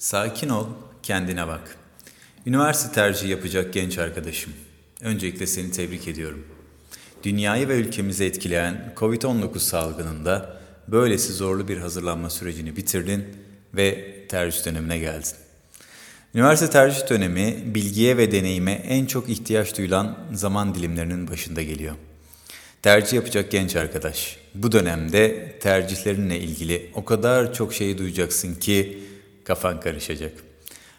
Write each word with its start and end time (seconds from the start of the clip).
Sakin 0.00 0.48
ol, 0.48 0.66
kendine 1.02 1.46
bak. 1.46 1.76
Üniversite 2.46 2.92
tercihi 2.92 3.30
yapacak 3.30 3.72
genç 3.72 3.98
arkadaşım. 3.98 4.52
Öncelikle 5.00 5.46
seni 5.46 5.70
tebrik 5.70 6.08
ediyorum. 6.08 6.46
Dünyayı 7.22 7.68
ve 7.68 7.74
ülkemizi 7.74 8.24
etkileyen 8.24 8.94
Covid-19 8.96 9.58
salgınında 9.58 10.60
böylesi 10.88 11.32
zorlu 11.32 11.68
bir 11.68 11.76
hazırlanma 11.76 12.30
sürecini 12.30 12.76
bitirdin 12.76 13.24
ve 13.74 14.14
tercih 14.28 14.66
dönemine 14.66 14.98
geldin. 14.98 15.34
Üniversite 16.34 16.70
tercih 16.70 17.10
dönemi 17.10 17.74
bilgiye 17.74 18.16
ve 18.16 18.32
deneyime 18.32 18.72
en 18.72 19.06
çok 19.06 19.28
ihtiyaç 19.28 19.78
duyulan 19.78 20.18
zaman 20.32 20.74
dilimlerinin 20.74 21.28
başında 21.28 21.62
geliyor. 21.62 21.94
Tercih 22.82 23.12
yapacak 23.12 23.50
genç 23.50 23.76
arkadaş, 23.76 24.36
bu 24.54 24.72
dönemde 24.72 25.52
tercihlerinle 25.58 26.40
ilgili 26.40 26.90
o 26.94 27.04
kadar 27.04 27.54
çok 27.54 27.74
şey 27.74 27.98
duyacaksın 27.98 28.54
ki 28.54 29.09
kafan 29.44 29.80
karışacak. 29.80 30.32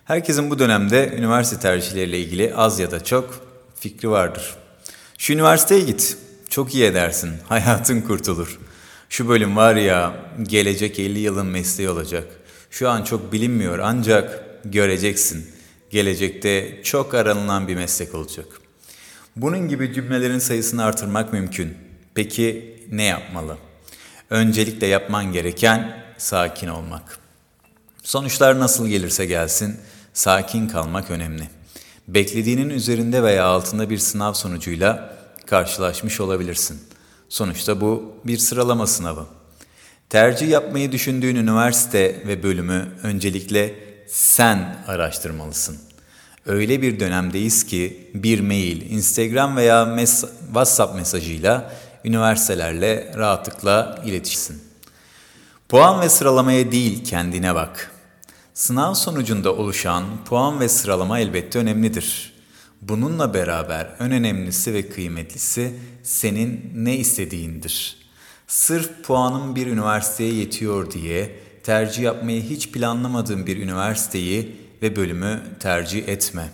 Herkesin 0.06 0.50
bu 0.50 0.60
dönemde 0.60 1.14
üniversite 1.18 1.62
tercihleriyle 1.62 2.20
ilgili 2.20 2.56
az 2.56 2.80
ya 2.80 2.92
da 2.92 3.04
çok 3.04 3.48
fikri 3.76 4.10
vardır. 4.10 4.56
Şu 5.18 5.34
üniversiteye 5.34 5.82
git, 5.82 6.18
çok 6.50 6.76
iyi 6.76 6.84
edersin, 6.84 7.32
hayatın 7.50 8.02
kurtulur. 8.02 8.60
Şu 9.10 9.30
bölüm 9.30 9.56
var 9.56 9.76
ya, 9.76 10.16
gelecek 10.42 11.00
50 11.00 11.20
yılın 11.20 11.48
mesleği 11.48 11.90
olacak. 11.90 12.28
Şu 12.72 12.90
an 12.90 13.04
çok 13.04 13.34
bilinmiyor 13.34 13.80
ancak 13.80 14.46
göreceksin. 14.66 15.52
Gelecekte 15.90 16.84
çok 16.84 17.14
aranılan 17.14 17.68
bir 17.68 17.76
meslek 17.76 18.16
olacak. 18.16 18.46
Bunun 19.36 19.68
gibi 19.68 19.94
cümlelerin 19.94 20.40
sayısını 20.40 20.84
artırmak 20.84 21.34
mümkün. 21.34 21.78
Peki 22.16 22.76
ne 22.92 23.04
yapmalı? 23.04 23.58
Öncelikle 24.30 24.88
yapman 24.88 25.34
gereken 25.34 26.04
sakin 26.18 26.68
olmak. 26.68 27.21
Sonuçlar 28.04 28.60
nasıl 28.60 28.88
gelirse 28.88 29.26
gelsin, 29.26 29.78
sakin 30.14 30.68
kalmak 30.68 31.12
önemli. 31.12 31.50
Beklediğinin 32.08 32.70
üzerinde 32.70 33.24
veya 33.24 33.46
altında 33.46 33.90
bir 33.90 33.98
sınav 33.98 34.34
sonucuyla 34.34 35.18
karşılaşmış 35.46 36.20
olabilirsin. 36.20 36.82
Sonuçta 37.30 37.82
bu 37.82 38.16
bir 38.26 38.38
sıralama 38.38 38.88
sınavı. 38.88 39.26
Tercih 40.10 40.50
yapmayı 40.50 40.92
düşündüğün 40.92 41.36
üniversite 41.36 42.24
ve 42.28 42.44
bölümü 42.44 42.88
öncelikle 43.04 43.76
sen 44.08 44.78
araştırmalısın. 44.88 45.78
Öyle 46.46 46.82
bir 46.82 47.00
dönemdeyiz 47.00 47.66
ki 47.66 48.12
bir 48.14 48.40
mail, 48.40 48.92
Instagram 48.92 49.56
veya 49.56 49.86
mes 49.86 50.26
WhatsApp 50.46 50.96
mesajıyla 50.96 51.74
üniversitelerle 52.06 53.12
rahatlıkla 53.18 54.02
iletişsin. 54.06 54.71
Puan 55.72 56.02
ve 56.02 56.10
sıralamaya 56.10 56.72
değil 56.72 57.06
kendine 57.06 57.56
bak. 57.56 57.92
Sınav 58.54 58.94
sonucunda 58.94 59.56
oluşan 59.56 60.04
puan 60.26 60.60
ve 60.60 60.70
sıralama 60.70 61.20
elbette 61.20 61.60
önemlidir. 61.60 62.34
Bununla 62.82 63.34
beraber 63.34 63.96
en 64.00 64.12
önemlisi 64.12 64.74
ve 64.74 64.90
kıymetlisi 64.90 65.74
senin 66.04 66.72
ne 66.76 66.98
istediğindir. 66.98 67.98
Sırf 68.48 69.04
puanın 69.04 69.56
bir 69.56 69.68
üniversiteye 69.68 70.34
yetiyor 70.34 70.92
diye 70.92 71.40
tercih 71.64 72.04
yapmayı 72.04 72.42
hiç 72.42 72.72
planlamadığın 72.72 73.48
bir 73.48 73.58
üniversiteyi 73.58 74.56
ve 74.82 74.96
bölümü 74.96 75.42
tercih 75.60 76.08
etme. 76.08 76.50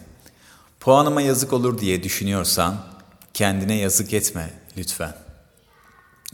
Puanıma 0.79 1.21
yazık 1.21 1.53
olur 1.53 1.79
diye 1.79 2.03
düşünüyorsan 2.03 2.75
kendine 3.33 3.75
yazık 3.75 4.13
etme 4.13 4.49
lütfen. 4.77 5.13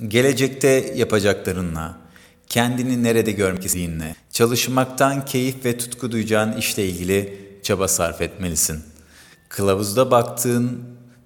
Gelecekte 0.08 0.94
yapacaklarınla, 0.96 2.03
kendini 2.50 3.04
nerede 3.04 3.32
görmek 3.32 3.66
istediğinle, 3.66 4.16
çalışmaktan 4.32 5.26
keyif 5.26 5.66
ve 5.66 5.78
tutku 5.78 6.12
duyacağın 6.12 6.58
işle 6.58 6.86
ilgili 6.90 7.40
çaba 7.64 7.88
sarf 7.88 8.22
etmelisin. 8.22 8.84
Kılavuzda 9.50 10.12
baktığın 10.12 10.84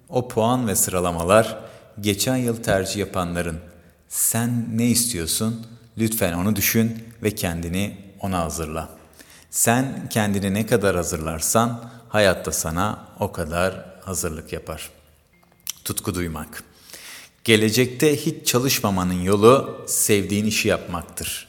o 0.08 0.28
puan 0.28 0.68
ve 0.68 0.74
sıralamalar 0.74 1.58
geçen 2.00 2.36
yıl 2.36 2.56
tercih 2.62 2.96
yapanların 2.96 3.58
sen 4.08 4.78
ne 4.78 4.86
istiyorsun? 4.86 5.66
Lütfen 5.98 6.32
onu 6.32 6.56
düşün 6.56 7.04
ve 7.22 7.30
kendini 7.30 7.96
ona 8.20 8.38
hazırla. 8.38 8.88
Sen 9.50 10.08
kendini 10.10 10.54
ne 10.54 10.66
kadar 10.66 10.96
hazırlarsan 10.96 11.90
hayatta 12.08 12.52
sana 12.52 13.08
o 13.20 13.32
kadar 13.32 13.84
hazırlık 14.04 14.52
yapar. 14.52 14.90
Tutku 15.84 16.14
duymak. 16.14 16.64
Gelecekte 17.48 18.16
hiç 18.16 18.46
çalışmamanın 18.46 19.22
yolu 19.22 19.84
sevdiğin 19.86 20.44
işi 20.44 20.68
yapmaktır. 20.68 21.48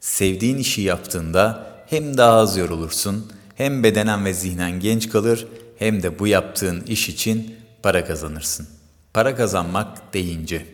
Sevdiğin 0.00 0.58
işi 0.58 0.82
yaptığında 0.82 1.66
hem 1.90 2.18
daha 2.18 2.32
az 2.32 2.56
yorulursun, 2.56 3.32
hem 3.54 3.82
bedenen 3.82 4.24
ve 4.24 4.32
zihnen 4.32 4.80
genç 4.80 5.08
kalır, 5.08 5.46
hem 5.78 6.02
de 6.02 6.18
bu 6.18 6.26
yaptığın 6.26 6.80
iş 6.80 7.08
için 7.08 7.54
para 7.82 8.04
kazanırsın. 8.04 8.68
Para 9.14 9.36
kazanmak 9.36 10.14
deyince. 10.14 10.66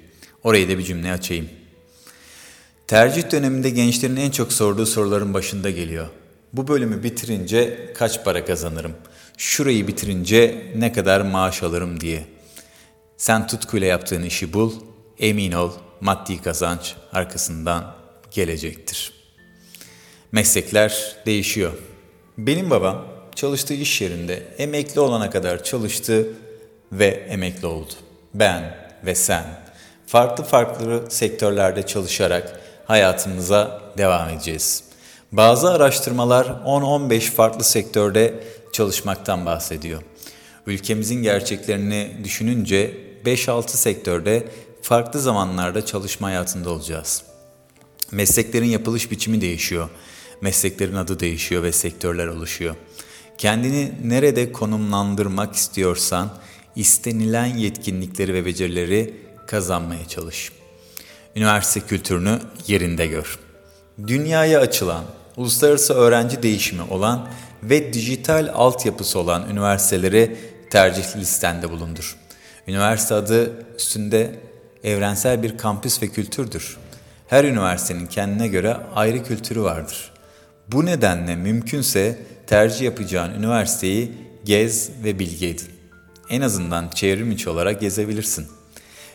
Orayı 0.43 0.69
da 0.69 0.79
bir 0.79 0.85
cümle 0.85 1.13
açayım. 1.13 1.49
Tercih 2.87 3.31
döneminde 3.31 3.71
gençlerin 3.71 4.17
en 4.17 4.31
çok 4.31 4.53
sorduğu 4.53 4.87
soruların 4.87 5.35
başında 5.35 5.71
geliyor. 5.71 6.07
Bu 6.53 6.69
bölümü 6.69 7.03
bitirince 7.03 7.93
kaç 7.99 8.25
para 8.25 8.45
kazanırım? 8.45 8.93
Şurayı 9.37 9.89
bitirince 9.89 10.73
ne 10.77 10.93
kadar 10.93 11.21
maaş 11.21 11.63
alırım 11.63 12.01
diye. 12.01 12.42
Sen 13.23 13.47
tutkuyla 13.47 13.87
yaptığın 13.87 14.23
işi 14.23 14.53
bul, 14.53 14.73
emin 15.19 15.53
ol 15.53 15.71
maddi 16.01 16.43
kazanç 16.43 16.95
arkasından 17.13 17.95
gelecektir. 18.31 19.13
Meslekler 20.33 21.17
değişiyor. 21.27 21.73
Benim 22.39 22.71
babam 22.71 23.07
çalıştığı 23.35 23.75
iş 23.75 24.01
yerinde 24.01 24.43
emekli 24.59 25.01
olana 25.01 25.31
kadar 25.31 25.65
çalıştı 25.65 26.29
ve 26.93 27.07
emekli 27.07 27.67
oldu. 27.67 27.93
Ben 28.35 28.77
ve 29.07 29.15
sen 29.15 29.45
farklı 30.07 30.45
farklı 30.45 31.05
sektörlerde 31.09 31.87
çalışarak 31.87 32.61
hayatımıza 32.85 33.81
devam 33.99 34.29
edeceğiz. 34.29 34.85
Bazı 35.33 35.71
araştırmalar 35.71 36.47
10-15 36.47 37.21
farklı 37.21 37.65
sektörde 37.65 38.45
çalışmaktan 38.73 39.47
bahsediyor. 39.47 40.03
Ülkemizin 40.67 41.23
gerçeklerini 41.23 42.11
düşününce 42.25 43.12
5-6 43.25 43.69
sektörde 43.69 44.49
farklı 44.83 45.21
zamanlarda 45.21 45.87
çalışma 45.87 46.29
hayatında 46.29 46.71
olacağız. 46.71 47.23
Mesleklerin 48.11 48.67
yapılış 48.67 49.11
biçimi 49.11 49.41
değişiyor. 49.41 49.89
Mesleklerin 50.41 50.95
adı 50.95 51.21
değişiyor 51.21 51.63
ve 51.63 51.73
sektörler 51.73 52.27
oluşuyor. 52.27 52.75
Kendini 53.39 53.93
nerede 54.05 54.53
konumlandırmak 54.53 55.55
istiyorsan 55.55 56.39
istenilen 56.77 57.47
yetkinlikleri 57.47 58.35
ve 58.35 58.47
becerileri 58.47 59.15
kazanmaya 59.47 60.09
çalış. 60.09 60.53
Üniversite 61.37 61.87
kültürünü 61.87 62.39
yerinde 62.67 63.07
gör. 63.07 63.39
Dünyaya 64.07 64.61
açılan, 64.61 65.05
uluslararası 65.37 65.95
öğrenci 65.95 66.43
değişimi 66.43 66.83
olan 66.83 67.29
ve 67.63 67.93
dijital 67.93 68.51
altyapısı 68.55 69.19
olan 69.19 69.51
üniversiteleri 69.51 70.37
tercih 70.71 71.17
listende 71.17 71.71
bulundur. 71.71 72.17
Üniversite 72.69 73.15
adı 73.15 73.53
üstünde 73.77 74.41
evrensel 74.85 75.43
bir 75.43 75.59
kampüs 75.59 76.03
ve 76.03 76.09
kültürdür. 76.09 76.77
Her 77.29 77.45
üniversitenin 77.45 78.07
kendine 78.07 78.49
göre 78.49 78.77
ayrı 78.95 79.25
kültürü 79.25 79.63
vardır. 79.63 80.13
Bu 80.69 80.87
nedenle 80.87 81.37
mümkünse 81.37 82.19
tercih 82.47 82.81
yapacağın 82.81 83.35
üniversiteyi 83.35 84.13
gez 84.45 84.91
ve 85.05 85.19
bilgi 85.19 85.47
edin. 85.49 85.69
En 86.31 86.41
azından 86.41 86.89
çevrim 86.89 87.31
içi 87.31 87.51
olarak 87.51 87.81
gezebilirsin. 87.81 88.47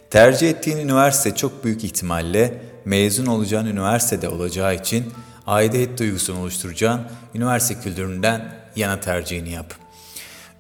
Tercih 0.09 0.50
ettiğin 0.50 0.78
üniversite 0.78 1.36
çok 1.36 1.63
büyük 1.63 1.84
ihtimalle 1.84 2.62
mezun 2.86 3.25
olacağın 3.25 3.66
üniversitede 3.66 4.30
olacağı 4.30 4.75
için 4.75 5.13
aidiyet 5.47 6.00
duygusunu 6.00 6.40
oluşturacağın 6.40 7.02
üniversite 7.36 7.81
kültüründen 7.81 8.54
yana 8.75 9.00
tercihini 9.00 9.50
yap. 9.50 9.74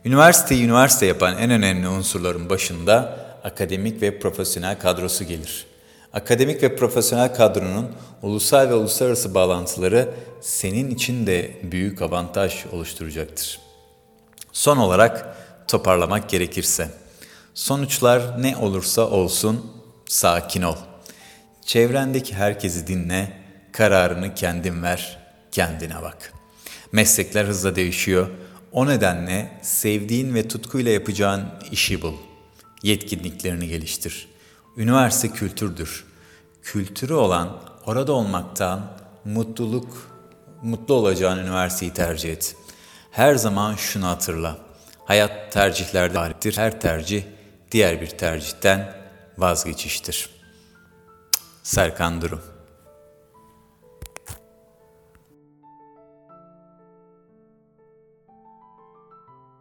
Üniversiteyi 0.07 0.63
üniversite 0.63 1.05
yapan 1.05 1.37
en 1.37 1.51
önemli 1.51 1.87
unsurların 1.87 2.49
başında 2.49 3.17
akademik 3.43 4.01
ve 4.01 4.19
profesyonel 4.19 4.79
kadrosu 4.79 5.23
gelir. 5.23 5.65
Akademik 6.13 6.63
ve 6.63 6.75
profesyonel 6.75 7.35
kadronun 7.35 7.91
ulusal 8.21 8.69
ve 8.69 8.73
uluslararası 8.73 9.33
bağlantıları 9.33 10.09
senin 10.41 10.91
için 10.91 11.27
de 11.27 11.51
büyük 11.63 12.01
avantaj 12.01 12.65
oluşturacaktır. 12.71 13.59
Son 14.51 14.77
olarak 14.77 15.35
toparlamak 15.67 16.29
gerekirse, 16.29 16.89
sonuçlar 17.53 18.43
ne 18.43 18.57
olursa 18.57 19.01
olsun 19.01 19.71
sakin 20.05 20.61
ol. 20.61 20.77
Çevrendeki 21.65 22.35
herkesi 22.35 22.87
dinle, 22.87 23.33
kararını 23.71 24.35
kendin 24.35 24.83
ver, 24.83 25.17
kendine 25.51 26.01
bak. 26.01 26.33
Meslekler 26.91 27.45
hızla 27.45 27.75
değişiyor. 27.75 28.27
O 28.71 28.87
nedenle 28.87 29.59
sevdiğin 29.61 30.35
ve 30.35 30.47
tutkuyla 30.47 30.91
yapacağın 30.91 31.45
işi 31.71 32.01
bul. 32.01 32.13
Yetkinliklerini 32.83 33.67
geliştir. 33.67 34.27
Üniversite 34.77 35.29
kültürdür. 35.29 36.05
Kültürü 36.63 37.13
olan 37.13 37.61
orada 37.85 38.13
olmaktan 38.13 38.91
mutluluk 39.25 40.11
mutlu 40.63 40.93
olacağın 40.93 41.37
üniversiteyi 41.37 41.93
tercih 41.93 42.31
et. 42.31 42.55
Her 43.11 43.35
zaman 43.35 43.75
şunu 43.75 44.07
hatırla. 44.07 44.57
Hayat 45.05 45.51
tercihlerde 45.51 46.13
galiptir. 46.13 46.57
Her 46.57 46.81
tercih 46.81 47.23
diğer 47.71 48.01
bir 48.01 48.09
tercihten 48.09 48.93
vazgeçiştir. 49.37 50.29
Serkan 51.63 52.21
Durum 52.21 52.56